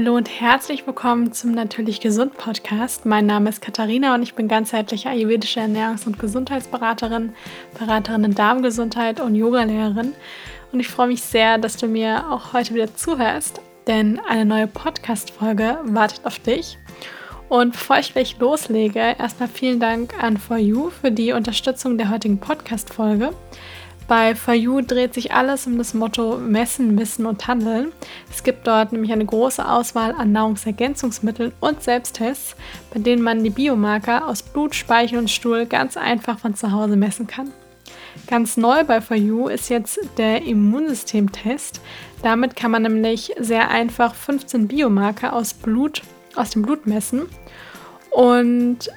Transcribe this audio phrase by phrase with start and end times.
[0.00, 3.04] Hallo und herzlich willkommen zum Natürlich Gesund Podcast.
[3.04, 7.32] Mein Name ist Katharina und ich bin ganzheitliche ayurvedische Ernährungs- und Gesundheitsberaterin,
[7.76, 10.12] Beraterin in Darmgesundheit und Yogalehrerin.
[10.70, 14.68] Und ich freue mich sehr, dass du mir auch heute wieder zuhörst, denn eine neue
[14.68, 16.78] Podcast-Folge wartet auf dich.
[17.48, 22.08] Und bevor ich gleich loslege, erstmal vielen Dank an For You für die Unterstützung der
[22.08, 23.32] heutigen Podcast-Folge.
[24.08, 27.92] Bei For You dreht sich alles um das Motto Messen, Wissen und Handeln.
[28.30, 32.56] Es gibt dort nämlich eine große Auswahl an Nahrungsergänzungsmitteln und Selbsttests,
[32.90, 36.96] bei denen man die Biomarker aus Blut, Speichel und Stuhl ganz einfach von zu Hause
[36.96, 37.52] messen kann.
[38.26, 39.16] Ganz neu bei For
[39.50, 41.82] ist jetzt der Immunsystemtest.
[42.22, 46.00] Damit kann man nämlich sehr einfach 15 Biomarker aus Blut,
[46.34, 47.26] aus dem Blut messen.
[48.10, 48.88] Und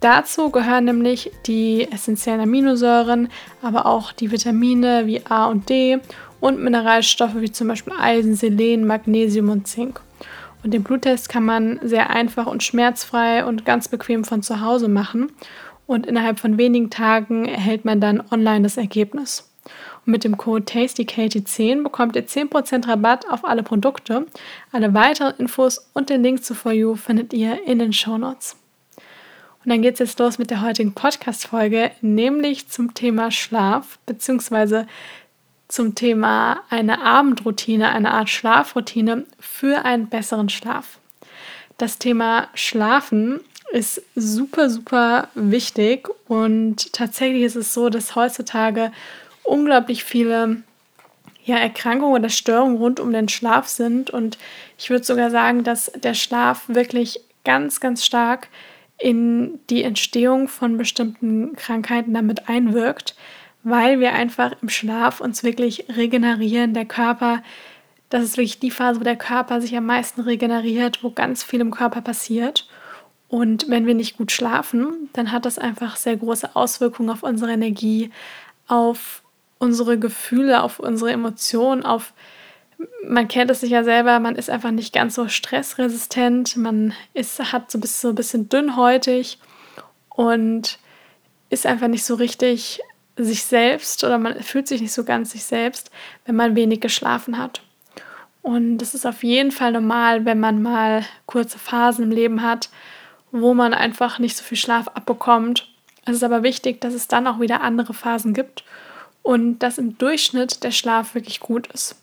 [0.00, 3.28] dazu gehören nämlich die essentiellen Aminosäuren,
[3.62, 5.98] aber auch die Vitamine wie A und D
[6.40, 10.00] und Mineralstoffe wie zum Beispiel Eisen, Selen, Magnesium und Zink.
[10.62, 14.88] Und den Bluttest kann man sehr einfach und schmerzfrei und ganz bequem von zu Hause
[14.88, 15.32] machen.
[15.86, 19.48] Und innerhalb von wenigen Tagen erhält man dann online das Ergebnis.
[20.04, 24.26] Und mit dem Code TastyKatie10 bekommt ihr 10% Rabatt auf alle Produkte.
[24.72, 28.56] Alle weiteren Infos und den Link zu For You findet ihr in den Show Notes.
[29.66, 34.86] Und dann geht es jetzt los mit der heutigen Podcast-Folge, nämlich zum Thema Schlaf, beziehungsweise
[35.66, 41.00] zum Thema eine Abendroutine, eine Art Schlafroutine für einen besseren Schlaf.
[41.78, 43.40] Das Thema Schlafen
[43.72, 48.92] ist super, super wichtig und tatsächlich ist es so, dass heutzutage
[49.42, 50.62] unglaublich viele
[51.44, 54.38] ja, Erkrankungen oder Störungen rund um den Schlaf sind und
[54.78, 58.46] ich würde sogar sagen, dass der Schlaf wirklich ganz, ganz stark
[58.98, 63.14] in die Entstehung von bestimmten Krankheiten damit einwirkt,
[63.62, 66.72] weil wir einfach im Schlaf uns wirklich regenerieren.
[66.72, 67.42] Der Körper,
[68.08, 71.60] das ist wirklich die Phase, wo der Körper sich am meisten regeneriert, wo ganz viel
[71.60, 72.68] im Körper passiert.
[73.28, 77.52] Und wenn wir nicht gut schlafen, dann hat das einfach sehr große Auswirkungen auf unsere
[77.52, 78.10] Energie,
[78.68, 79.22] auf
[79.58, 82.12] unsere Gefühle, auf unsere Emotionen, auf
[83.06, 87.52] man kennt es sich ja selber, man ist einfach nicht ganz so stressresistent, man ist,
[87.52, 89.38] hat so ein bisschen, so ein bisschen dünnhäutig
[90.10, 90.78] und
[91.48, 92.80] ist einfach nicht so richtig
[93.16, 95.90] sich selbst oder man fühlt sich nicht so ganz sich selbst,
[96.24, 97.62] wenn man wenig geschlafen hat.
[98.42, 102.68] Und das ist auf jeden Fall normal, wenn man mal kurze Phasen im Leben hat,
[103.32, 105.68] wo man einfach nicht so viel Schlaf abbekommt.
[106.04, 108.64] Es ist aber wichtig, dass es dann auch wieder andere Phasen gibt
[109.22, 111.96] und dass im Durchschnitt der Schlaf wirklich gut ist.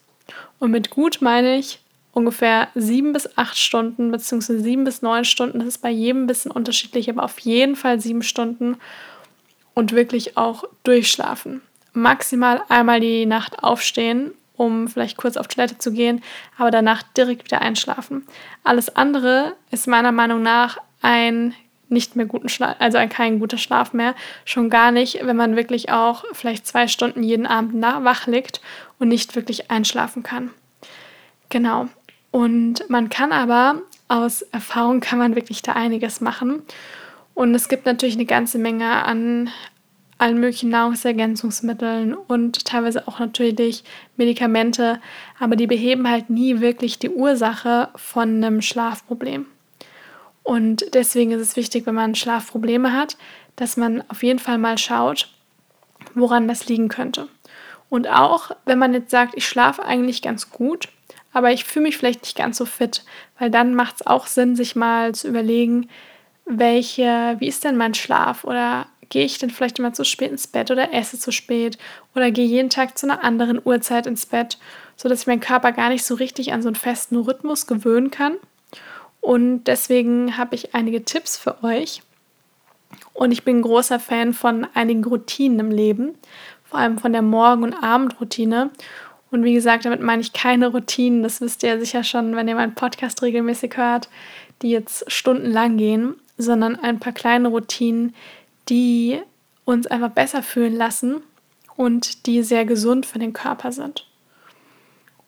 [0.60, 1.80] Und mit gut meine ich
[2.14, 5.60] ungefähr sieben bis acht Stunden, beziehungsweise sieben bis neun Stunden.
[5.60, 8.78] Das ist bei jedem ein bisschen unterschiedlich, aber auf jeden Fall sieben Stunden
[9.74, 11.62] und wirklich auch durchschlafen.
[11.94, 16.24] Maximal einmal die Nacht aufstehen, um vielleicht kurz auf Toilette zu gehen,
[16.58, 18.26] aber danach direkt wieder einschlafen.
[18.64, 21.54] Alles andere ist meiner Meinung nach ein
[21.94, 24.16] nicht mehr guten Schlaf, also ein kein guter Schlaf mehr.
[24.46, 28.62] Schon gar nicht, wenn man wirklich auch vielleicht zwei Stunden jeden Abend wach liegt
[29.00, 30.52] und nicht wirklich einschlafen kann.
[31.50, 31.88] Genau.
[32.32, 36.64] Und man kann aber, aus Erfahrung kann man wirklich da einiges machen.
[37.36, 39.50] Und es gibt natürlich eine ganze Menge an
[40.18, 43.84] allen möglichen Nahrungsergänzungsmitteln und teilweise auch natürlich
[44.16, 45.00] Medikamente,
[45.40, 49.48] aber die beheben halt nie wirklich die Ursache von einem Schlafproblem.
[50.44, 53.18] Und deswegen ist es wichtig, wenn man Schlafprobleme hat,
[53.56, 55.30] dass man auf jeden Fall mal schaut,
[56.14, 57.28] woran das liegen könnte.
[57.90, 60.90] Und auch, wenn man jetzt sagt, ich schlafe eigentlich ganz gut,
[61.32, 63.04] aber ich fühle mich vielleicht nicht ganz so fit,
[63.40, 65.88] weil dann macht es auch Sinn, sich mal zu überlegen,
[66.46, 68.44] welche, wie ist denn mein Schlaf?
[68.44, 71.78] Oder gehe ich denn vielleicht immer zu spät ins Bett oder esse zu spät?
[72.16, 74.58] Oder gehe jeden Tag zu einer anderen Uhrzeit ins Bett,
[74.98, 78.38] sodass ich meinen Körper gar nicht so richtig an so einen festen Rhythmus gewöhnen kann
[79.24, 82.04] und deswegen habe ich einige Tipps für euch.
[83.14, 86.16] Und ich bin großer Fan von einigen Routinen im Leben,
[86.66, 88.70] vor allem von der Morgen- und Abendroutine.
[89.32, 92.56] Und wie gesagt, damit meine ich keine Routinen, das wisst ihr sicher schon, wenn ihr
[92.56, 94.10] meinen Podcast regelmäßig hört,
[94.62, 98.14] die jetzt stundenlang gehen, sondern ein paar kleine Routinen,
[98.68, 99.22] die
[99.64, 101.22] uns einfach besser fühlen lassen
[101.78, 104.06] und die sehr gesund für den Körper sind.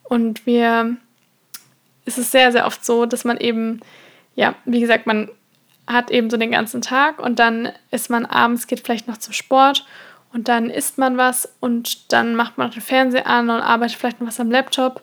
[0.03, 0.97] Und wir
[2.06, 3.81] ist es sehr, sehr oft so, dass man eben,
[4.36, 5.30] ja, wie gesagt, man
[5.88, 9.34] hat eben so den ganzen Tag und dann ist man abends, geht vielleicht noch zum
[9.34, 9.86] Sport
[10.34, 14.19] und dann isst man was und dann macht man den Fernseher an und arbeitet vielleicht
[14.19, 15.02] noch was am Laptop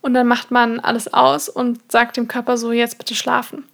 [0.00, 3.64] und dann macht man alles aus und sagt dem Körper so, jetzt bitte schlafen.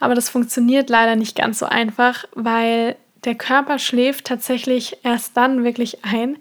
[0.00, 5.64] Aber das funktioniert leider nicht ganz so einfach, weil der Körper schläft tatsächlich erst dann
[5.64, 6.38] wirklich ein,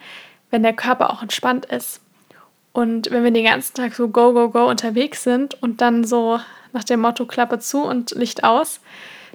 [0.52, 2.02] wenn der Körper auch entspannt ist.
[2.78, 6.40] Und wenn wir den ganzen Tag so go, go, go unterwegs sind und dann so
[6.74, 8.82] nach dem Motto Klappe zu und Licht aus,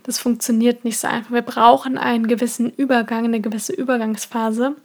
[0.05, 1.33] das funktioniert nicht so einfach.
[1.33, 4.77] Wir brauchen einen gewissen Übergang, eine gewisse Übergangsphase,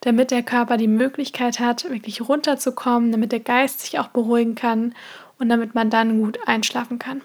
[0.00, 4.92] damit der Körper die Möglichkeit hat, wirklich runterzukommen, damit der Geist sich auch beruhigen kann
[5.38, 7.20] und damit man dann gut einschlafen kann.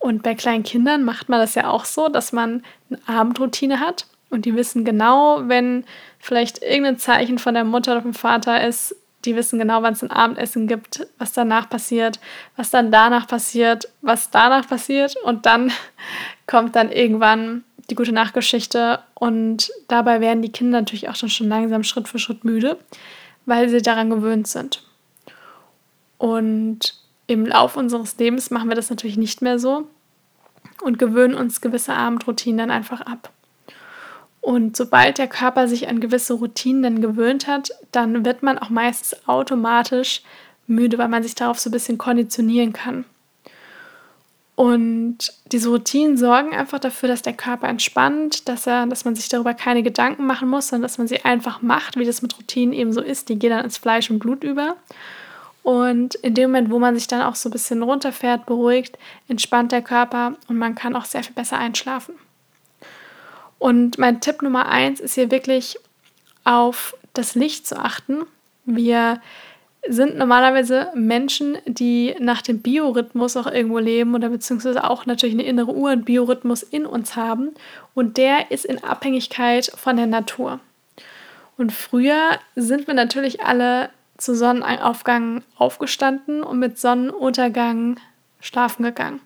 [0.00, 4.08] Und bei kleinen Kindern macht man das ja auch so, dass man eine Abendroutine hat
[4.30, 5.84] und die wissen genau, wenn
[6.18, 10.02] vielleicht irgendein Zeichen von der Mutter oder vom Vater ist, die wissen genau, wann es
[10.02, 12.20] ein Abendessen gibt, was danach passiert,
[12.56, 15.72] was dann danach passiert, was danach passiert und dann
[16.46, 21.82] kommt dann irgendwann die gute Nachtgeschichte und dabei werden die Kinder natürlich auch schon langsam
[21.82, 22.78] Schritt für Schritt müde,
[23.46, 24.84] weil sie daran gewöhnt sind.
[26.18, 26.94] Und
[27.26, 29.88] im Laufe unseres Lebens machen wir das natürlich nicht mehr so
[30.82, 33.32] und gewöhnen uns gewisse Abendroutinen dann einfach ab.
[34.40, 38.70] Und sobald der Körper sich an gewisse Routinen dann gewöhnt hat, dann wird man auch
[38.70, 40.22] meistens automatisch
[40.66, 43.04] müde, weil man sich darauf so ein bisschen konditionieren kann.
[44.60, 49.28] Und diese Routinen sorgen einfach dafür, dass der Körper entspannt, dass, er, dass man sich
[49.30, 52.74] darüber keine Gedanken machen muss, sondern dass man sie einfach macht, wie das mit Routinen
[52.74, 53.30] eben so ist.
[53.30, 54.76] Die gehen dann ins Fleisch und Blut über.
[55.62, 58.98] Und in dem Moment, wo man sich dann auch so ein bisschen runterfährt, beruhigt,
[59.28, 62.14] entspannt der Körper und man kann auch sehr viel besser einschlafen.
[63.60, 65.78] Und mein Tipp Nummer eins ist hier wirklich
[66.44, 68.22] auf das Licht zu achten.
[68.64, 69.20] Wir
[69.86, 75.44] sind normalerweise Menschen, die nach dem Biorhythmus auch irgendwo leben oder beziehungsweise auch natürlich eine
[75.44, 77.50] innere Uhr und Biorhythmus in uns haben.
[77.94, 80.60] Und der ist in Abhängigkeit von der Natur.
[81.58, 88.00] Und früher sind wir natürlich alle zu Sonnenaufgang aufgestanden und mit Sonnenuntergang
[88.40, 89.20] schlafen gegangen.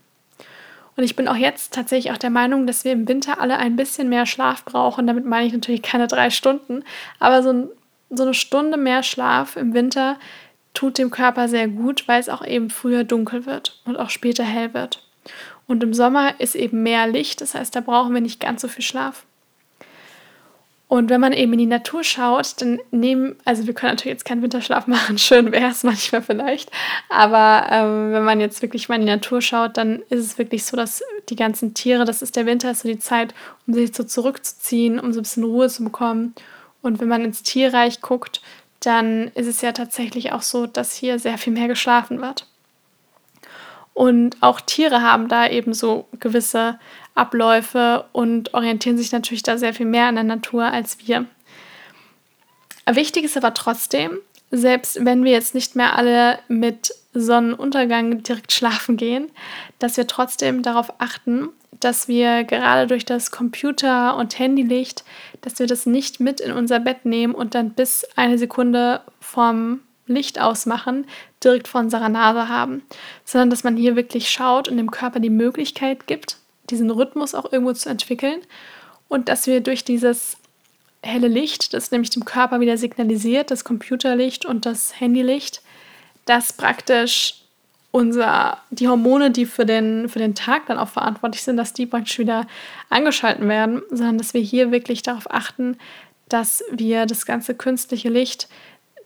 [0.96, 3.76] Und ich bin auch jetzt tatsächlich auch der Meinung, dass wir im Winter alle ein
[3.76, 5.06] bisschen mehr Schlaf brauchen.
[5.06, 6.84] Damit meine ich natürlich keine drei Stunden,
[7.18, 7.68] aber so, ein,
[8.10, 10.18] so eine Stunde mehr Schlaf im Winter
[10.72, 14.44] tut dem Körper sehr gut, weil es auch eben früher dunkel wird und auch später
[14.44, 15.02] hell wird.
[15.66, 18.68] Und im Sommer ist eben mehr Licht, das heißt, da brauchen wir nicht ganz so
[18.68, 19.24] viel Schlaf.
[20.86, 24.24] Und wenn man eben in die Natur schaut, dann nehmen, also wir können natürlich jetzt
[24.24, 26.70] keinen Winterschlaf machen, schön wäre es manchmal vielleicht,
[27.08, 30.64] aber ähm, wenn man jetzt wirklich mal in die Natur schaut, dann ist es wirklich
[30.64, 33.34] so, dass die ganzen Tiere, das ist der Winter, ist so die Zeit,
[33.66, 36.34] um sich so zurückzuziehen, um so ein bisschen Ruhe zu bekommen.
[36.82, 38.42] Und wenn man ins Tierreich guckt,
[38.80, 42.46] dann ist es ja tatsächlich auch so, dass hier sehr viel mehr geschlafen wird.
[43.94, 46.78] Und auch Tiere haben da eben so gewisse
[47.14, 51.26] Abläufe und orientieren sich natürlich da sehr viel mehr an der Natur als wir.
[52.90, 54.18] Wichtig ist aber trotzdem,
[54.50, 59.30] selbst wenn wir jetzt nicht mehr alle mit Sonnenuntergang direkt schlafen gehen,
[59.78, 61.48] dass wir trotzdem darauf achten,
[61.80, 65.04] dass wir gerade durch das Computer- und Handylicht,
[65.40, 69.80] dass wir das nicht mit in unser Bett nehmen und dann bis eine Sekunde vom
[70.06, 71.06] Licht ausmachen,
[71.42, 72.82] direkt vor unserer Nase haben,
[73.24, 76.36] sondern dass man hier wirklich schaut und dem Körper die Möglichkeit gibt,
[76.70, 78.40] diesen Rhythmus auch irgendwo zu entwickeln.
[79.08, 80.36] Und dass wir durch dieses
[81.02, 85.62] helle Licht, das nämlich dem Körper wieder signalisiert, das Computerlicht und das Handylicht,
[86.24, 87.44] das praktisch
[87.90, 91.86] unser, die Hormone, die für den, für den Tag dann auch verantwortlich sind, dass die
[91.86, 92.46] praktisch wieder
[92.90, 95.76] angeschalten werden, sondern dass wir hier wirklich darauf achten,
[96.28, 98.48] dass wir das ganze künstliche Licht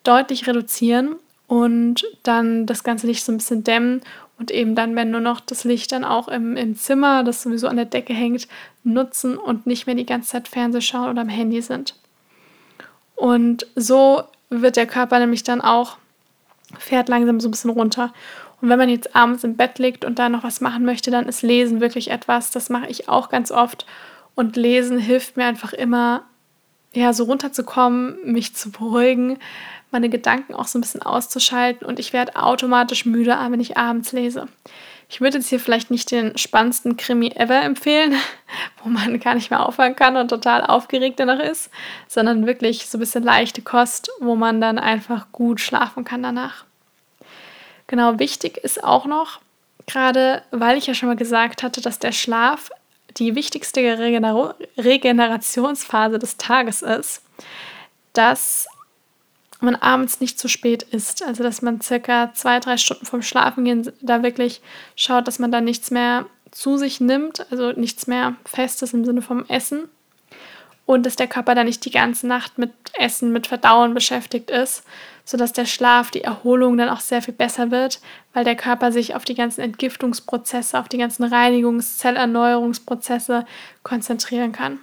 [0.04, 1.16] deutlich reduzieren
[1.48, 4.00] und dann das ganze Licht so ein bisschen dämmen
[4.38, 7.66] und eben dann, wenn nur noch das Licht dann auch im, im Zimmer, das sowieso
[7.66, 8.46] an der Decke hängt,
[8.84, 11.96] nutzen und nicht mehr die ganze Zeit Fernseh schauen oder am Handy sind.
[13.16, 15.98] Und so wird der Körper nämlich dann auch,
[16.78, 18.12] fährt langsam so ein bisschen runter.
[18.60, 21.26] Und wenn man jetzt abends im Bett liegt und da noch was machen möchte, dann
[21.26, 22.52] ist Lesen wirklich etwas.
[22.52, 23.86] Das mache ich auch ganz oft.
[24.36, 26.22] Und Lesen hilft mir einfach immer,
[26.92, 29.38] ja, so runterzukommen, mich zu beruhigen,
[29.90, 34.12] meine Gedanken auch so ein bisschen auszuschalten und ich werde automatisch müde, wenn ich abends
[34.12, 34.48] lese.
[35.10, 38.14] Ich würde jetzt hier vielleicht nicht den spannendsten Krimi ever empfehlen,
[38.82, 41.70] wo man gar nicht mehr aufhören kann und total aufgeregt danach ist,
[42.06, 46.64] sondern wirklich so ein bisschen leichte Kost, wo man dann einfach gut schlafen kann danach.
[47.86, 49.40] Genau, wichtig ist auch noch,
[49.86, 52.70] gerade weil ich ja schon mal gesagt hatte, dass der Schlaf
[53.18, 57.22] die wichtigste Regener Regenerationsphase des Tages ist,
[58.12, 58.66] dass
[59.60, 61.22] man abends nicht zu spät isst.
[61.22, 64.60] Also dass man circa zwei, drei Stunden vorm Schlafengehen da wirklich
[64.94, 69.22] schaut, dass man da nichts mehr zu sich nimmt, also nichts mehr Festes im Sinne
[69.22, 69.88] vom Essen.
[70.88, 74.84] Und dass der Körper da nicht die ganze Nacht mit Essen, mit Verdauen beschäftigt ist,
[75.22, 78.00] sodass der Schlaf, die Erholung dann auch sehr viel besser wird,
[78.32, 83.44] weil der Körper sich auf die ganzen Entgiftungsprozesse, auf die ganzen Reinigungs-, Zellerneuerungsprozesse
[83.82, 84.78] konzentrieren kann.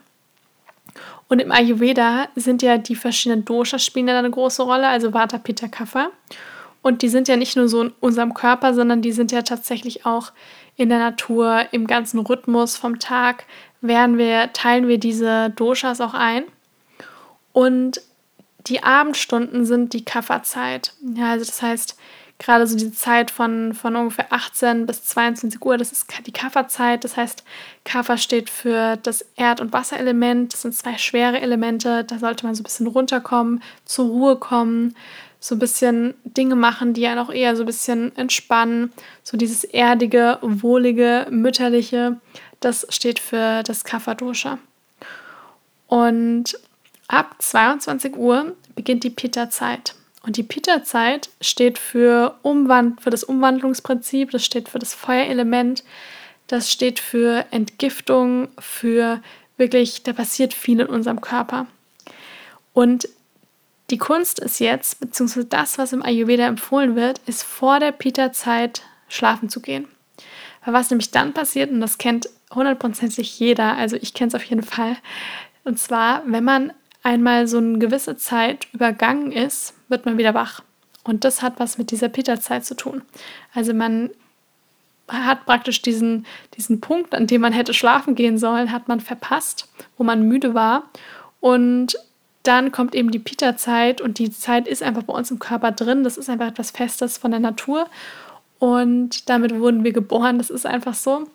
[1.28, 5.40] Und im Ayurveda sind ja die verschiedenen Doshas spielen ja eine große Rolle, also Vata,
[5.40, 6.10] Pitta, Kapha.
[6.84, 10.06] Und die sind ja nicht nur so in unserem Körper, sondern die sind ja tatsächlich
[10.06, 10.34] auch
[10.76, 13.46] in der Natur, im ganzen Rhythmus vom Tag,
[13.88, 16.44] werden wir, teilen wir diese Doshas auch ein.
[17.54, 18.02] Und
[18.68, 20.94] die Abendstunden sind die Kafferzeit.
[21.16, 21.98] Ja, also das heißt,
[22.40, 27.04] gerade so diese Zeit von, von ungefähr 18 bis 22 Uhr, das ist die Kafferzeit.
[27.04, 27.44] Das heißt,
[27.84, 30.54] Kaffer steht für das Erd- und Wasserelement.
[30.54, 32.04] Das sind zwei schwere Elemente.
[32.04, 34.96] Da sollte man so ein bisschen runterkommen, zur Ruhe kommen,
[35.46, 38.92] so ein bisschen Dinge machen, die einen auch eher so ein bisschen entspannen.
[39.22, 42.20] So dieses erdige, wohlige, mütterliche,
[42.62, 44.58] das steht für das Kapha-Dosha.
[45.86, 46.58] Und
[47.08, 49.94] ab 22 Uhr beginnt die Pitta-Zeit.
[50.24, 55.84] Und die Pitta-Zeit steht für, Umwand für das Umwandlungsprinzip, das steht für das Feuerelement,
[56.48, 59.22] das steht für Entgiftung, für
[59.58, 61.68] wirklich, da passiert viel in unserem Körper.
[62.74, 63.08] Und
[63.90, 68.82] die Kunst ist jetzt, beziehungsweise das, was im Ayurveda empfohlen wird, ist vor der Pitta-Zeit
[69.08, 69.88] schlafen zu gehen.
[70.64, 74.44] Weil was nämlich dann passiert, und das kennt hundertprozentig jeder, also ich kenne es auf
[74.44, 74.98] jeden Fall,
[75.64, 76.74] und zwar, wenn man
[77.04, 80.62] einmal so eine gewisse Zeit übergangen ist, wird man wieder wach.
[81.04, 83.04] Und das hat was mit dieser Pitta-Zeit zu tun.
[83.54, 84.10] Also man
[85.08, 86.26] hat praktisch diesen,
[86.58, 90.56] diesen Punkt, an dem man hätte schlafen gehen sollen, hat man verpasst, wo man müde
[90.56, 90.90] war.
[91.42, 91.96] Und
[92.48, 96.04] dann kommt eben die Pitta-Zeit und die Zeit ist einfach bei uns im Körper drin.
[96.04, 97.88] Das ist einfach etwas Festes von der Natur.
[98.60, 100.38] Und damit wurden wir geboren.
[100.38, 101.28] Das ist einfach so.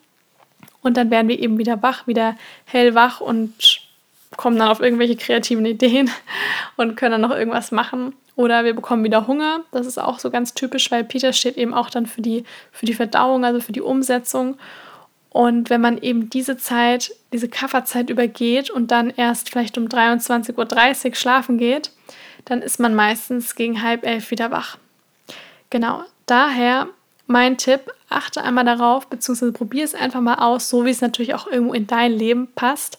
[0.83, 3.81] Und dann werden wir eben wieder wach, wieder hellwach und
[4.37, 6.11] kommen dann auf irgendwelche kreativen Ideen
[6.76, 8.14] und können dann noch irgendwas machen.
[8.37, 9.61] Oder wir bekommen wieder Hunger.
[9.73, 12.87] Das ist auch so ganz typisch, weil Peter steht eben auch dann für die, für
[12.87, 14.57] die Verdauung, also für die Umsetzung.
[15.30, 21.06] Und wenn man eben diese Zeit, diese Kafferzeit übergeht und dann erst vielleicht um 23.30
[21.06, 21.92] Uhr schlafen geht,
[22.44, 24.76] dann ist man meistens gegen halb elf wieder wach.
[25.70, 26.88] Genau, daher
[27.28, 31.32] mein Tipp, achte einmal darauf, beziehungsweise probier es einfach mal aus, so wie es natürlich
[31.32, 32.99] auch irgendwo in dein Leben passt.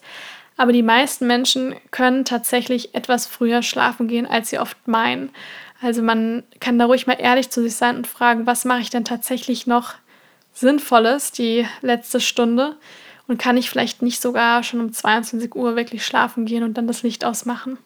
[0.55, 5.31] Aber die meisten Menschen können tatsächlich etwas früher schlafen gehen, als sie oft meinen.
[5.81, 8.89] Also man kann da ruhig mal ehrlich zu sich sein und fragen, was mache ich
[8.89, 9.95] denn tatsächlich noch
[10.53, 12.77] Sinnvolles die letzte Stunde
[13.27, 16.88] und kann ich vielleicht nicht sogar schon um 22 Uhr wirklich schlafen gehen und dann
[16.88, 17.77] das Licht ausmachen.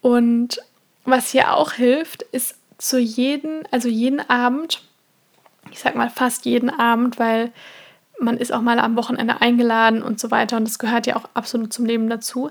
[0.00, 0.60] Und
[1.04, 4.82] was hier auch hilft, ist zu jedem, also jeden Abend,
[5.70, 7.52] ich sag mal fast jeden Abend, weil
[8.18, 11.24] man ist auch mal am Wochenende eingeladen und so weiter und das gehört ja auch
[11.34, 12.50] absolut zum Leben dazu.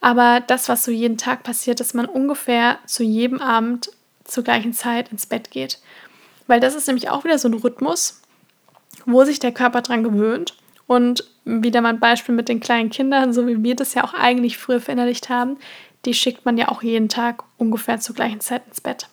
[0.00, 3.90] Aber das, was so jeden Tag passiert, dass man ungefähr zu jedem Abend
[4.24, 5.78] zur gleichen Zeit ins Bett geht.
[6.50, 8.22] Weil das ist nämlich auch wieder so ein Rhythmus,
[9.06, 10.56] wo sich der Körper dran gewöhnt.
[10.88, 14.14] Und wieder mal ein Beispiel mit den kleinen Kindern, so wie wir das ja auch
[14.14, 15.58] eigentlich früher verinnerlicht haben,
[16.04, 19.08] die schickt man ja auch jeden Tag ungefähr zur gleichen Zeit ins Bett.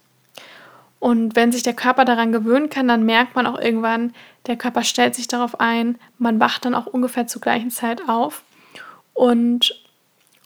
[0.98, 4.16] Und wenn sich der Körper daran gewöhnen kann, dann merkt man auch irgendwann,
[4.48, 8.42] der Körper stellt sich darauf ein, man wacht dann auch ungefähr zur gleichen Zeit auf
[9.14, 9.80] und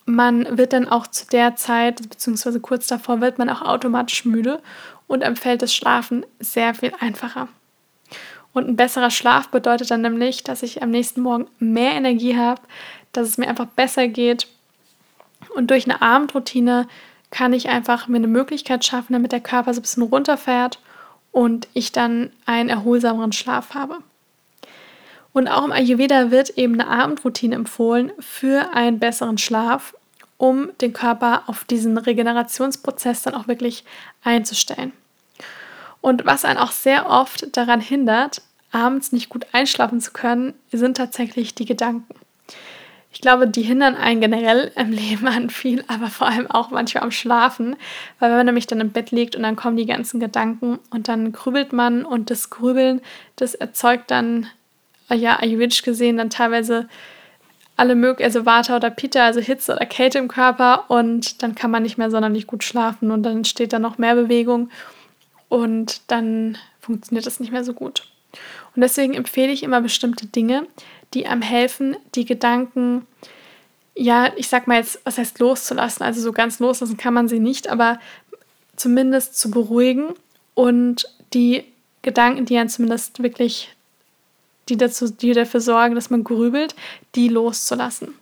[0.06, 4.62] man wird dann auch zu der Zeit, beziehungsweise kurz davor, wird man auch automatisch müde
[5.12, 7.50] und empfällt das Schlafen sehr viel einfacher.
[8.54, 12.62] Und ein besserer Schlaf bedeutet dann nämlich, dass ich am nächsten Morgen mehr Energie habe,
[13.12, 14.48] dass es mir einfach besser geht.
[15.54, 16.88] Und durch eine Abendroutine
[17.30, 20.80] kann ich einfach mir eine Möglichkeit schaffen, damit der Körper so ein bisschen runterfährt
[21.34, 23.98] und ich dann einen erholsameren Schlaf habe.
[25.34, 29.94] Und auch im Ayurveda wird eben eine Abendroutine empfohlen für einen besseren Schlaf,
[30.38, 33.84] um den Körper auf diesen Regenerationsprozess dann auch wirklich
[34.24, 34.94] einzustellen.
[36.02, 38.42] Und was einen auch sehr oft daran hindert,
[38.72, 42.16] abends nicht gut einschlafen zu können, sind tatsächlich die Gedanken.
[43.14, 47.04] Ich glaube, die hindern einen generell im Leben an viel, aber vor allem auch manchmal
[47.04, 47.76] am Schlafen,
[48.20, 51.08] weil wenn man nämlich dann im Bett liegt und dann kommen die ganzen Gedanken und
[51.08, 53.02] dann grübelt man und das Grübeln,
[53.36, 54.48] das erzeugt dann,
[55.14, 56.88] ja, ayurvedisch gesehen, dann teilweise
[57.76, 61.72] alle möglichen, also Vata oder Pitta, also Hitze oder Kälte im Körper und dann kann
[61.72, 64.70] man nicht mehr sonderlich gut schlafen und dann entsteht dann noch mehr Bewegung
[65.52, 68.08] und dann funktioniert das nicht mehr so gut.
[68.74, 70.66] Und deswegen empfehle ich immer bestimmte Dinge,
[71.14, 73.06] die einem helfen, die Gedanken,
[73.94, 76.06] ja, ich sag mal jetzt, was heißt loszulassen?
[76.06, 78.00] Also so ganz loslassen kann man sie nicht, aber
[78.78, 80.14] zumindest zu beruhigen
[80.54, 81.66] und die
[82.02, 83.76] Gedanken, die einen zumindest wirklich,
[84.70, 86.76] die, dazu, die dafür sorgen, dass man grübelt,
[87.16, 88.14] die loszulassen.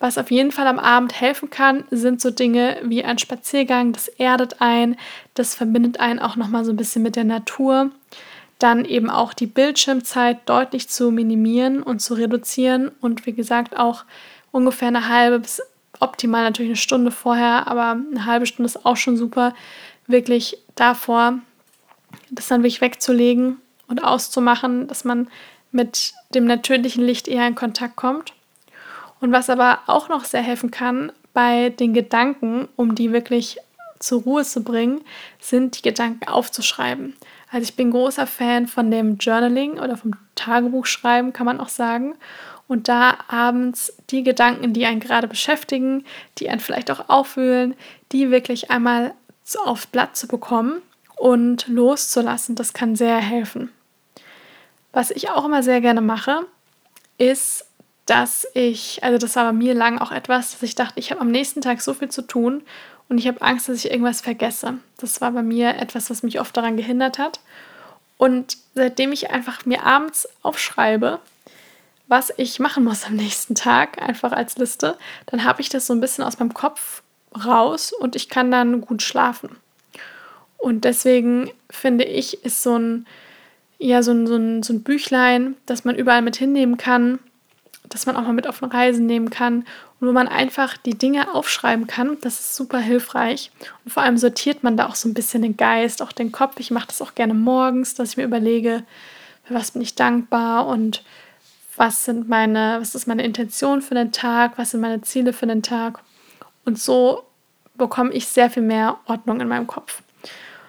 [0.00, 4.06] Was auf jeden Fall am Abend helfen kann, sind so Dinge wie ein Spaziergang, das
[4.06, 4.96] erdet ein,
[5.34, 7.90] das verbindet einen auch nochmal so ein bisschen mit der Natur
[8.58, 14.04] dann eben auch die Bildschirmzeit deutlich zu minimieren und zu reduzieren und wie gesagt auch
[14.50, 15.62] ungefähr eine halbe bis
[16.00, 19.54] optimal natürlich eine Stunde vorher, aber eine halbe Stunde ist auch schon super,
[20.06, 21.38] wirklich davor,
[22.30, 25.28] das dann wirklich wegzulegen und auszumachen, dass man
[25.70, 28.32] mit dem natürlichen Licht eher in Kontakt kommt.
[29.20, 33.58] Und was aber auch noch sehr helfen kann bei den Gedanken, um die wirklich
[33.98, 35.00] zur Ruhe zu bringen,
[35.40, 37.16] sind die Gedanken aufzuschreiben.
[37.50, 42.14] Also ich bin großer Fan von dem Journaling oder vom Tagebuchschreiben, kann man auch sagen.
[42.68, 46.04] Und da abends die Gedanken, die einen gerade beschäftigen,
[46.38, 47.74] die einen vielleicht auch aufwühlen,
[48.12, 49.14] die wirklich einmal
[49.64, 50.82] aufs Blatt zu bekommen
[51.16, 53.72] und loszulassen, das kann sehr helfen.
[54.92, 56.46] Was ich auch immer sehr gerne mache,
[57.16, 57.67] ist,
[58.08, 61.20] dass ich, also das war bei mir lang auch etwas, dass ich dachte, ich habe
[61.20, 62.62] am nächsten Tag so viel zu tun
[63.08, 64.78] und ich habe Angst, dass ich irgendwas vergesse.
[64.96, 67.40] Das war bei mir etwas, was mich oft daran gehindert hat.
[68.16, 71.20] Und seitdem ich einfach mir abends aufschreibe,
[72.06, 74.96] was ich machen muss am nächsten Tag, einfach als Liste,
[75.26, 77.02] dann habe ich das so ein bisschen aus meinem Kopf
[77.44, 79.56] raus und ich kann dann gut schlafen.
[80.56, 83.06] Und deswegen finde ich, ist so ein,
[83.78, 87.18] ja, so ein, so ein, so ein Büchlein, das man überall mit hinnehmen kann,
[87.88, 89.64] das man auch mal mit auf eine Reise nehmen kann
[90.00, 92.18] und wo man einfach die Dinge aufschreiben kann.
[92.20, 93.50] Das ist super hilfreich.
[93.84, 96.58] Und vor allem sortiert man da auch so ein bisschen den Geist, auch den Kopf.
[96.58, 98.84] Ich mache das auch gerne morgens, dass ich mir überlege,
[99.44, 101.02] für was bin ich dankbar und
[101.76, 105.46] was sind meine, was ist meine Intention für den Tag, was sind meine Ziele für
[105.46, 106.00] den Tag.
[106.64, 107.22] Und so
[107.76, 110.02] bekomme ich sehr viel mehr Ordnung in meinem Kopf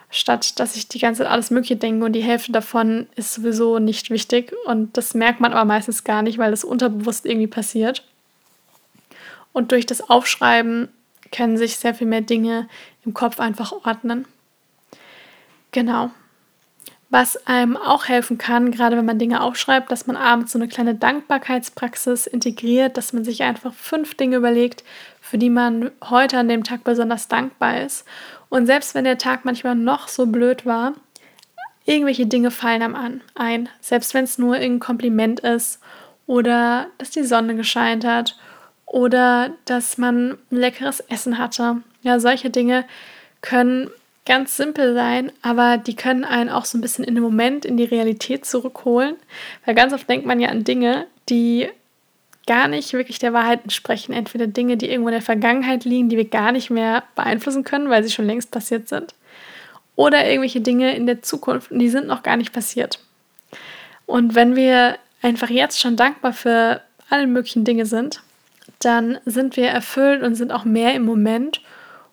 [0.09, 3.79] statt dass ich die ganze Zeit alles Mögliche denke und die Hälfte davon ist sowieso
[3.79, 4.53] nicht wichtig.
[4.65, 8.03] Und das merkt man aber meistens gar nicht, weil das unterbewusst irgendwie passiert.
[9.53, 10.89] Und durch das Aufschreiben
[11.31, 12.67] können sich sehr viel mehr Dinge
[13.05, 14.25] im Kopf einfach ordnen.
[15.71, 16.11] Genau.
[17.11, 20.67] Was einem auch helfen kann, gerade wenn man Dinge aufschreibt, dass man abends so eine
[20.67, 24.83] kleine Dankbarkeitspraxis integriert, dass man sich einfach fünf Dinge überlegt,
[25.19, 28.05] für die man heute an dem Tag besonders dankbar ist.
[28.49, 30.93] Und selbst wenn der Tag manchmal noch so blöd war,
[31.85, 33.69] irgendwelche Dinge fallen einem an, ein.
[33.81, 35.79] Selbst wenn es nur irgendein Kompliment ist
[36.27, 38.37] oder dass die Sonne gescheint hat
[38.85, 41.77] oder dass man ein leckeres Essen hatte.
[42.03, 42.85] Ja, solche Dinge
[43.41, 43.89] können
[44.29, 47.77] ganz simpel sein, aber die können einen auch so ein bisschen in den Moment, in
[47.77, 49.15] die Realität zurückholen.
[49.65, 51.68] Weil ganz oft denkt man ja an Dinge, die
[52.46, 54.13] gar nicht wirklich der Wahrheit entsprechen.
[54.13, 57.89] Entweder Dinge, die irgendwo in der Vergangenheit liegen, die wir gar nicht mehr beeinflussen können,
[57.89, 59.15] weil sie schon längst passiert sind.
[59.96, 63.00] Oder irgendwelche Dinge in der Zukunft die sind noch gar nicht passiert.
[64.05, 68.22] Und wenn wir einfach jetzt schon dankbar für alle möglichen Dinge sind,
[68.77, 71.61] dann sind wir erfüllt und sind auch mehr im Moment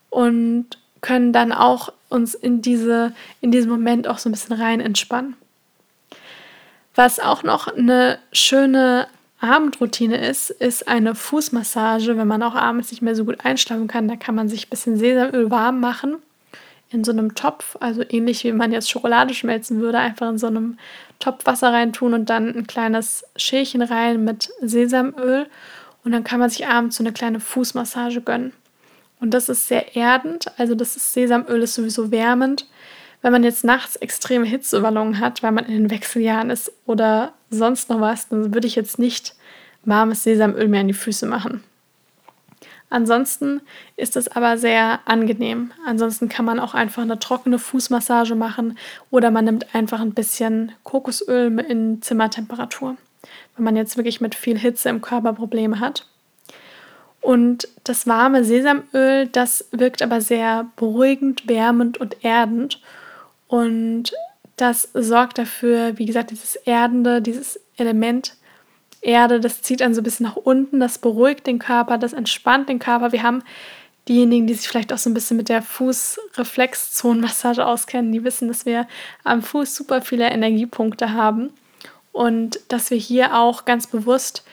[0.09, 4.81] und können dann auch uns in, diese, in diesen Moment auch so ein bisschen rein
[4.81, 5.37] entspannen.
[6.95, 9.07] Was auch noch eine schöne
[9.41, 14.09] Abendroutine ist, ist eine Fußmassage, wenn man auch abends nicht mehr so gut einschlafen kann.
[14.09, 16.17] Da kann man sich ein bisschen Sesamöl warm machen
[16.91, 20.47] in so einem Topf, also ähnlich wie man jetzt Schokolade schmelzen würde, einfach in so
[20.47, 20.79] einem
[21.19, 25.47] Topf Wasser reintun und dann ein kleines Schälchen rein mit Sesamöl
[26.05, 28.53] und dann kann man sich abends so eine kleine Fußmassage gönnen.
[29.27, 32.69] Und das ist sehr erdend, also das ist Sesamöl ist sowieso wärmend.
[33.23, 37.91] Wenn man jetzt nachts extreme Hitzewallungen hat, weil man in den Wechseljahren ist oder sonst
[37.91, 39.35] noch was, dann würde ich jetzt nicht
[39.85, 41.65] warmes Sesamöl mehr in die Füße machen.
[42.89, 43.63] Ansonsten
[43.97, 45.73] ist es aber sehr angenehm.
[45.85, 48.79] Ansonsten kann man auch einfach eine trockene Fußmassage machen
[49.11, 52.97] oder man nimmt einfach ein bisschen Kokosöl in Zimmertemperatur,
[53.57, 56.07] wenn man jetzt wirklich mit viel Hitze im Körper Probleme hat.
[57.27, 62.81] Und das warme Sesamöl, das wirkt aber sehr beruhigend, wärmend und erdend.
[63.49, 64.13] Und
[64.55, 68.37] das sorgt dafür, wie gesagt, dieses Erdende, dieses Element
[69.01, 72.69] Erde, das zieht dann so ein bisschen nach unten, das beruhigt den Körper, das entspannt
[72.69, 73.11] den Körper.
[73.11, 73.43] Wir haben
[74.07, 78.67] diejenigen, die sich vielleicht auch so ein bisschen mit der Fußreflexzonenmassage auskennen, die wissen, dass
[78.67, 78.87] wir
[79.25, 81.51] am Fuß super viele Energiepunkte haben
[82.13, 84.45] und dass wir hier auch ganz bewusst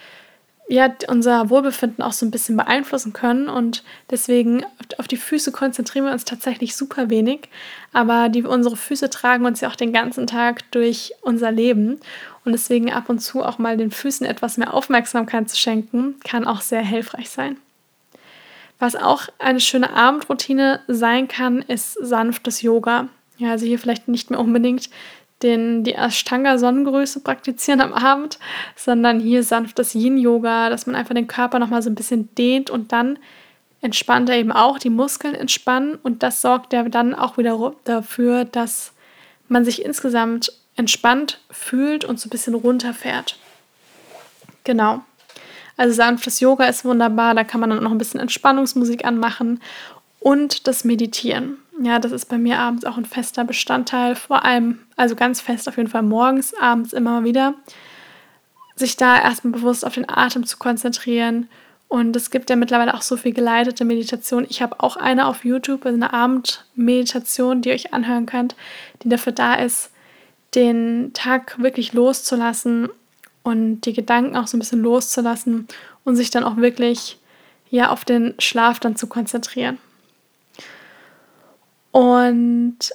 [0.74, 3.48] ja, unser Wohlbefinden auch so ein bisschen beeinflussen können.
[3.48, 4.66] Und deswegen
[4.98, 7.48] auf die Füße konzentrieren wir uns tatsächlich super wenig.
[7.92, 12.00] Aber die, unsere Füße tragen uns ja auch den ganzen Tag durch unser Leben.
[12.44, 16.48] Und deswegen ab und zu auch mal den Füßen etwas mehr Aufmerksamkeit zu schenken, kann
[16.48, 17.58] auch sehr hilfreich sein.
[18.80, 23.10] Was auch eine schöne Abendroutine sein kann, ist sanftes Yoga.
[23.38, 24.90] Ja, also hier vielleicht nicht mehr unbedingt
[25.44, 28.40] den, die Ashtanga-Sonnengröße praktizieren am Abend,
[28.76, 32.92] sondern hier sanftes Yin-Yoga, dass man einfach den Körper nochmal so ein bisschen dehnt und
[32.92, 33.20] dann
[33.82, 38.46] entspannt er eben auch die Muskeln entspannen und das sorgt ja dann auch wieder dafür,
[38.46, 38.94] dass
[39.50, 43.38] man sich insgesamt entspannt fühlt und so ein bisschen runterfährt.
[44.64, 45.04] Genau.
[45.76, 49.60] Also sanftes Yoga ist wunderbar, da kann man dann noch ein bisschen Entspannungsmusik anmachen
[50.20, 51.58] und das Meditieren.
[51.82, 55.68] Ja, das ist bei mir abends auch ein fester Bestandteil, vor allem, also ganz fest
[55.68, 57.56] auf jeden Fall morgens, abends immer wieder.
[58.76, 61.48] Sich da erstmal bewusst auf den Atem zu konzentrieren.
[61.88, 64.46] Und es gibt ja mittlerweile auch so viel geleitete Meditation.
[64.50, 68.56] Ich habe auch eine auf YouTube, eine Abendmeditation, die ihr euch anhören könnt,
[69.04, 69.92] die dafür da ist,
[70.56, 72.90] den Tag wirklich loszulassen
[73.44, 75.68] und die Gedanken auch so ein bisschen loszulassen
[76.04, 77.20] und sich dann auch wirklich
[77.70, 79.78] ja auf den Schlaf dann zu konzentrieren.
[81.94, 82.92] Und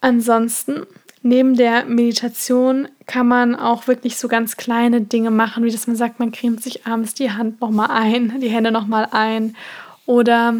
[0.00, 0.86] ansonsten,
[1.22, 5.96] neben der Meditation kann man auch wirklich so ganz kleine Dinge machen, wie dass man
[5.96, 9.54] sagt, man cremt sich abends die Hand nochmal ein, die Hände nochmal ein.
[10.06, 10.56] Oder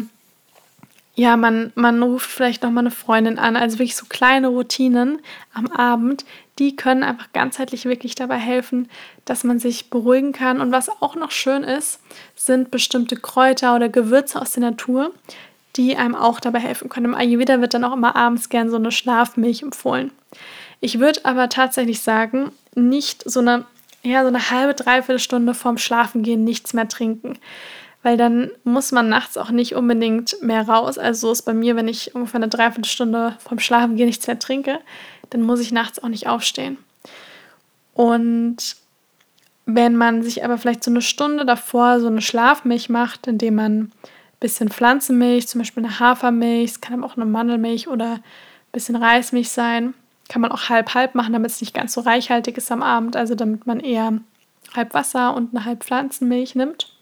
[1.15, 3.55] ja, man, man ruft vielleicht nochmal eine Freundin an.
[3.55, 5.19] Also wirklich so kleine Routinen
[5.51, 6.25] am Abend,
[6.59, 8.87] die können einfach ganzheitlich wirklich dabei helfen,
[9.25, 10.61] dass man sich beruhigen kann.
[10.61, 12.01] Und was auch noch schön ist,
[12.35, 15.11] sind bestimmte Kräuter oder Gewürze aus der Natur,
[15.75, 17.07] die einem auch dabei helfen können.
[17.07, 20.11] Im Ayurveda wird dann auch immer abends gern so eine Schlafmilch empfohlen.
[20.81, 23.65] Ich würde aber tatsächlich sagen, nicht so eine,
[24.03, 27.37] ja, so eine halbe, dreiviertel Stunde vorm Schlafengehen nichts mehr trinken.
[28.01, 30.97] Weil dann muss man nachts auch nicht unbedingt mehr raus.
[30.97, 34.79] Also so ist bei mir, wenn ich ungefähr eine Dreiviertelstunde vorm Schlafengehen nichts mehr trinke,
[35.29, 36.77] dann muss ich nachts auch nicht aufstehen.
[37.93, 38.77] Und
[39.65, 43.91] wenn man sich aber vielleicht so eine Stunde davor so eine Schlafmilch macht, indem man
[44.39, 48.23] bisschen Pflanzenmilch, zum Beispiel eine Hafermilch, es kann aber auch eine Mandelmilch oder ein
[48.71, 49.93] bisschen Reismilch sein.
[50.29, 53.35] Kann man auch halb-halb machen, damit es nicht ganz so reichhaltig ist am Abend, also
[53.35, 54.13] damit man eher
[54.75, 56.93] halb Wasser und eine halb Pflanzenmilch nimmt.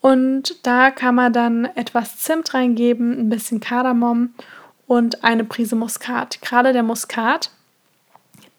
[0.00, 4.34] Und da kann man dann etwas Zimt reingeben, ein bisschen Kardamom
[4.86, 6.42] und eine Prise Muskat.
[6.42, 7.50] Gerade der Muskat,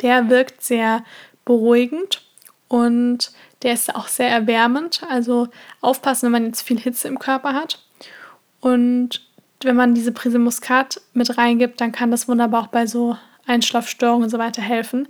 [0.02, 1.04] der wirkt sehr
[1.46, 2.22] beruhigend
[2.68, 3.32] und
[3.64, 5.02] der ist auch sehr erwärmend.
[5.10, 5.48] Also
[5.82, 7.84] aufpassen, wenn man jetzt viel Hitze im Körper hat.
[8.60, 9.26] Und
[9.62, 14.26] wenn man diese Prise Muskat mit reingibt, dann kann das wunderbar auch bei so Einschlafstörungen
[14.26, 15.08] und so weiter helfen,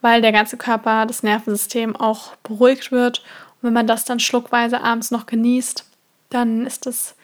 [0.00, 3.18] weil der ganze Körper, das Nervensystem auch beruhigt wird.
[3.18, 5.84] Und wenn man das dann schluckweise abends noch genießt,
[6.30, 7.14] dann ist das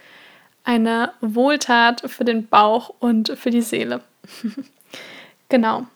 [0.64, 4.00] eine Wohltat für den Bauch und für die Seele.
[5.48, 5.86] genau.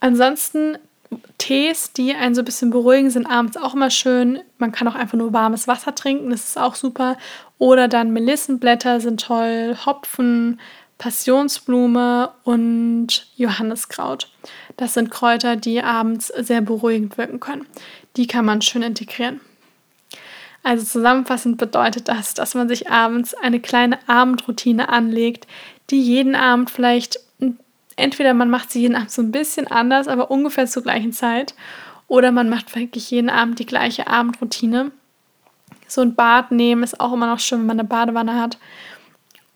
[0.00, 0.78] Ansonsten
[1.38, 4.40] Tees, die einen so ein bisschen beruhigen, sind abends auch immer schön.
[4.58, 7.16] Man kann auch einfach nur warmes Wasser trinken, das ist auch super.
[7.58, 10.60] Oder dann Melissenblätter sind toll, Hopfen,
[10.98, 14.30] Passionsblume und Johanniskraut.
[14.76, 17.66] Das sind Kräuter, die abends sehr beruhigend wirken können.
[18.16, 19.40] Die kann man schön integrieren.
[20.64, 25.46] Also zusammenfassend bedeutet das, dass man sich abends eine kleine Abendroutine anlegt,
[25.90, 27.20] die jeden Abend vielleicht
[27.98, 31.54] entweder man macht sie jeden Abend so ein bisschen anders, aber ungefähr zur gleichen Zeit,
[32.08, 34.90] oder man macht wirklich jeden Abend die gleiche Abendroutine.
[35.86, 38.58] So ein Bad nehmen ist auch immer noch schön, wenn man eine Badewanne hat.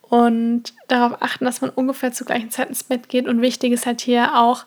[0.02, 3.26] Und darauf achten, dass man ungefähr zur gleichen Zeit ins Bett geht.
[3.26, 4.66] Und wichtig ist halt hier auch,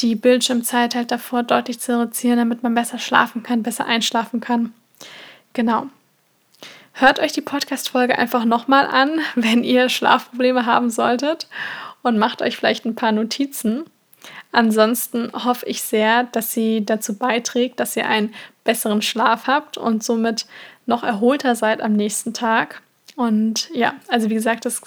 [0.00, 4.74] die Bildschirmzeit halt davor deutlich zu reduzieren, damit man besser schlafen kann, besser einschlafen kann.
[5.52, 5.86] Genau.
[6.92, 11.46] Hört euch die Podcast-Folge einfach nochmal an, wenn ihr Schlafprobleme haben solltet
[12.06, 13.84] und macht euch vielleicht ein paar Notizen.
[14.52, 18.32] Ansonsten hoffe ich sehr, dass sie dazu beiträgt, dass ihr einen
[18.64, 20.46] besseren Schlaf habt und somit
[20.86, 22.80] noch erholter seid am nächsten Tag.
[23.16, 24.82] Und ja, also wie gesagt, das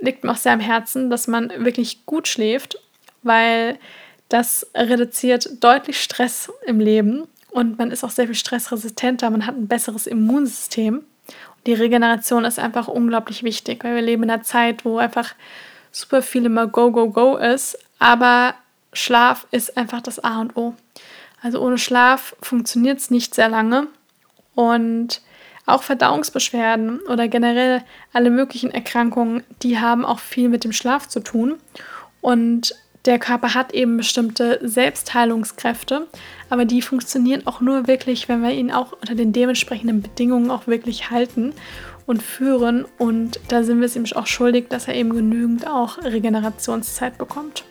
[0.00, 2.78] liegt mir auch sehr am Herzen, dass man wirklich gut schläft,
[3.22, 3.78] weil
[4.28, 9.56] das reduziert deutlich Stress im Leben und man ist auch sehr viel stressresistenter, man hat
[9.56, 11.02] ein besseres Immunsystem.
[11.66, 15.34] die Regeneration ist einfach unglaublich wichtig, weil wir leben in einer Zeit, wo einfach
[15.90, 18.54] super viel immer Go, Go, Go ist, aber
[18.92, 20.74] Schlaf ist einfach das A und O.
[21.42, 23.86] Also ohne Schlaf funktioniert es nicht sehr lange
[24.54, 25.22] und
[25.66, 31.20] auch Verdauungsbeschwerden oder generell alle möglichen Erkrankungen, die haben auch viel mit dem Schlaf zu
[31.20, 31.56] tun.
[32.20, 32.74] Und
[33.04, 36.08] der Körper hat eben bestimmte Selbstheilungskräfte,
[36.50, 40.66] aber die funktionieren auch nur wirklich, wenn wir ihn auch unter den dementsprechenden Bedingungen auch
[40.66, 41.54] wirklich halten
[42.08, 42.86] und führen.
[42.96, 47.64] Und da sind wir es ihm auch schuldig, dass er eben genügend auch Regenerationszeit bekommt.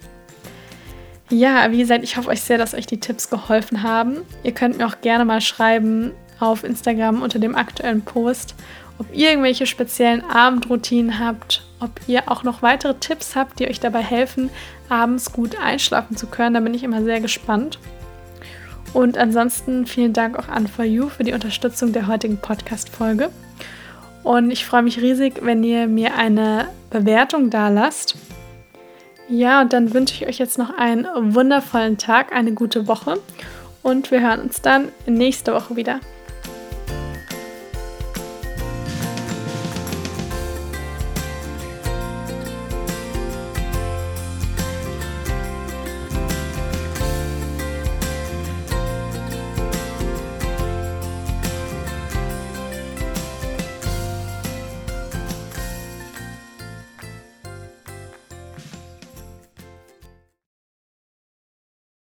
[1.29, 4.17] Ja, wie gesagt, ich hoffe euch sehr, dass euch die Tipps geholfen haben.
[4.43, 8.55] Ihr könnt mir auch gerne mal schreiben auf Instagram unter dem aktuellen Post,
[8.99, 13.79] ob ihr irgendwelche speziellen Abendroutinen habt, ob ihr auch noch weitere Tipps habt, die euch
[13.79, 14.51] dabei helfen,
[14.87, 16.53] abends gut einschlafen zu können.
[16.53, 17.79] Da bin ich immer sehr gespannt.
[18.93, 23.29] Und ansonsten vielen Dank auch an For You für die Unterstützung der heutigen Podcast-Folge.
[24.23, 28.15] Und ich freue mich riesig, wenn ihr mir eine Bewertung da lasst.
[29.29, 33.19] Ja, und dann wünsche ich euch jetzt noch einen wundervollen Tag, eine gute Woche
[33.83, 35.99] und wir hören uns dann nächste Woche wieder.